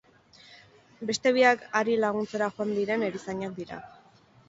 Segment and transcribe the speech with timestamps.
[1.11, 3.83] Beste biak hari laguntzera joan diren erizainak dira.